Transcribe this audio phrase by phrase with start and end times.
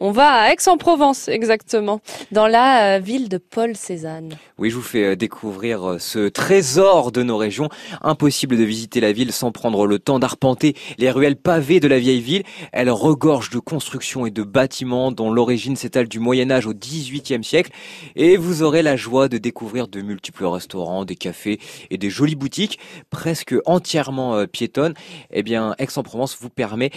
[0.00, 2.00] on va à Aix-en-Provence, exactement,
[2.32, 4.36] dans la euh, ville de Paul Cézanne.
[4.58, 7.68] Oui, je vous fais euh, découvrir euh, ce trésor de nos régions.
[8.02, 11.98] Impossible de visiter la ville sans prendre le temps d'arpenter les ruelles pavées de la
[11.98, 12.42] vieille ville.
[12.72, 17.44] Elle regorge de constructions et de bâtiments dont l'origine s'étale du Moyen Âge au XVIIIe
[17.44, 17.70] siècle.
[18.16, 22.34] Et vous aurez la joie de découvrir de multiples restaurants, des cafés et des jolies
[22.34, 22.78] boutiques,
[23.10, 24.94] presque entièrement piétonnes.
[25.30, 26.90] Eh bien, Aix-en-Provence vous permet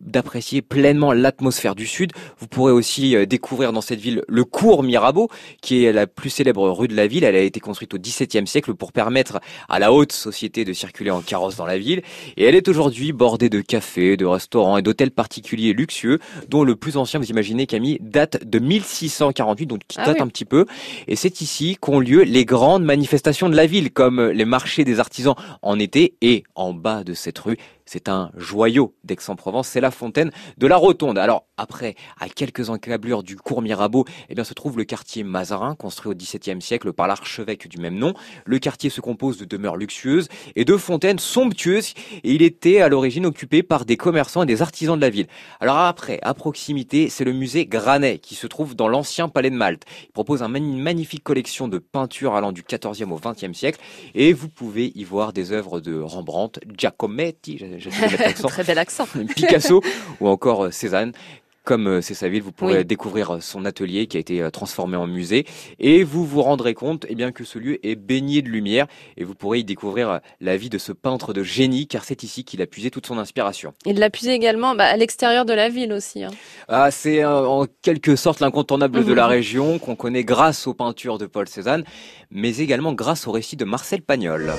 [0.00, 4.82] d'apprécier pleinement l'atmosphère du Sud vous pourrez aussi euh, découvrir dans cette ville le cours
[4.82, 5.28] Mirabeau,
[5.60, 7.24] qui est la plus célèbre rue de la ville.
[7.24, 11.10] Elle a été construite au XVIIe siècle pour permettre à la haute société de circuler
[11.10, 12.02] en carrosse dans la ville.
[12.36, 16.18] Et elle est aujourd'hui bordée de cafés, de restaurants et d'hôtels particuliers luxueux,
[16.48, 20.28] dont le plus ancien, vous imaginez Camille, date de 1648, donc qui ah date un
[20.28, 20.66] petit peu.
[21.08, 25.00] Et c'est ici qu'ont lieu les grandes manifestations de la ville, comme les marchés des
[25.00, 29.90] artisans en été et en bas de cette rue, c'est un joyau d'Aix-en-Provence, c'est la
[29.90, 31.18] fontaine de la Rotonde.
[31.18, 35.74] Alors après, à quelques encablures du cours Mirabeau, eh bien se trouve le quartier Mazarin,
[35.74, 38.14] construit au XVIIe siècle par l'archevêque du même nom.
[38.44, 42.88] Le quartier se compose de demeures luxueuses et de fontaines somptueuses, et il était à
[42.88, 45.26] l'origine occupé par des commerçants et des artisans de la ville.
[45.60, 49.56] Alors après, à proximité, c'est le musée Granet qui se trouve dans l'ancien palais de
[49.56, 49.84] Malte.
[50.04, 53.80] Il propose une magnifique collection de peintures allant du XIVe au XXe siècle,
[54.14, 59.06] et vous pouvez y voir des œuvres de Rembrandt, Giacometti, Très bel accent.
[59.36, 59.82] Picasso
[60.20, 61.12] ou encore euh, Cézanne.
[61.64, 64.96] Comme euh, c'est sa ville, vous pourrez découvrir euh, son atelier qui a été transformé
[64.96, 65.46] en musée
[65.78, 69.22] et vous vous rendrez compte eh bien, que ce lieu est baigné de lumière et
[69.22, 72.62] vous pourrez y découvrir la vie de ce peintre de génie car c'est ici qu'il
[72.62, 73.74] a puisé toute son inspiration.
[73.86, 76.24] Il l'a puisé également bah, à l'extérieur de la ville aussi.
[76.24, 76.30] Hein.
[76.66, 81.26] Ah, c'est en quelque sorte l'incontournable de la région qu'on connaît grâce aux peintures de
[81.26, 81.84] Paul Cézanne
[82.32, 84.52] mais également grâce au récit de Marcel Pagnol.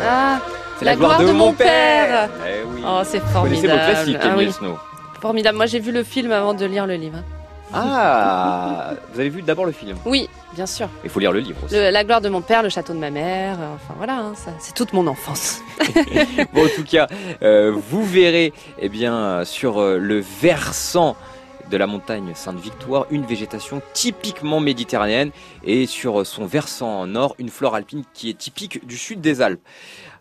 [0.00, 0.40] Ah
[0.80, 2.28] la, gloire, de, mon père.
[2.46, 2.82] Eh oui.
[2.86, 3.68] Oh, c'est formidable.
[3.68, 4.52] Vous classique, ah, oui.
[4.52, 4.78] Snow.
[5.20, 5.56] Formidable.
[5.56, 7.18] Moi, j'ai vu le film avant de lire le livre.
[7.74, 10.88] Ah, vous avez vu d'abord le film Oui, bien sûr.
[11.04, 11.74] Il faut lire le livre aussi.
[11.74, 14.74] la gloire de mon père, le château de ma mère, euh, enfin voilà, hein, c'est
[14.74, 15.62] toute mon enfance.
[16.52, 17.06] bon, en tout cas,
[17.42, 21.16] euh, vous verrez, eh bien, sur euh, le versant
[21.70, 25.30] de la montagne Sainte-Victoire, une végétation typiquement méditerranéenne
[25.64, 29.60] et sur son versant nord, une flore alpine qui est typique du sud des Alpes.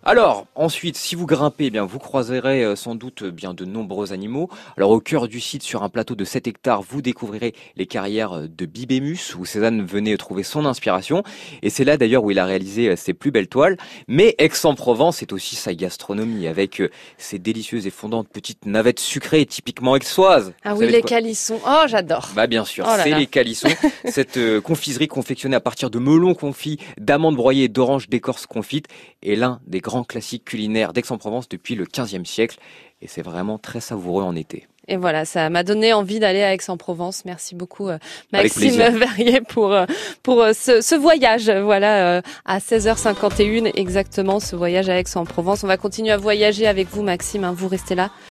[0.04, 3.66] Alors, ensuite, si vous grimpez, eh bien, vous croiserez euh, sans doute euh, bien de
[3.66, 4.50] nombreux animaux.
[4.76, 8.34] Alors, au cœur du site, sur un plateau de 7 hectares, vous découvrirez les carrières
[8.34, 11.22] euh, de Bibémus, où Cézanne venait trouver son inspiration.
[11.62, 13.78] Et c'est là, d'ailleurs, où il a réalisé ses plus belles toiles.
[14.08, 16.82] Mais Aix-en-Provence est aussi sa gastronomie, avec
[17.20, 20.54] ses délicieuses et fondantes petites navettes sucrées, typiquement aixoises.
[20.64, 21.60] Ah oui, les calissons.
[21.64, 22.30] Oh, j'adore.
[22.36, 23.70] Bah, bien sûr, oh c'est les calissons.
[24.06, 28.88] Cette confiserie confectionnée à partir de melons confits, d'amandes broyées et d'oranges d'écorce confites
[29.22, 32.58] est l'un des grands grand classique culinaire d'Aix-en-Provence depuis le 15e siècle
[33.02, 34.68] et c'est vraiment très savoureux en été.
[34.88, 37.26] Et voilà, ça m'a donné envie d'aller à Aix-en-Provence.
[37.26, 37.98] Merci beaucoup euh,
[38.32, 39.86] Maxime Verrier pour euh,
[40.24, 41.50] pour euh, ce, ce, voyage.
[41.50, 45.66] Voilà à 16h51 exactement ce voyage à Aix-en-Provence.
[45.66, 47.54] On va continuer à voyager avec vous Maxime, hein.
[47.56, 48.12] vous restez là.